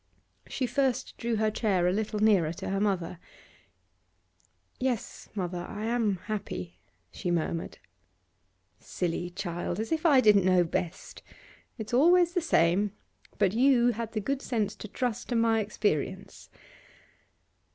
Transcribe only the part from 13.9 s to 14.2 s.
had